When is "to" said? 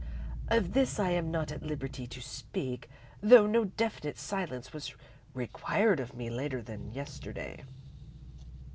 2.07-2.21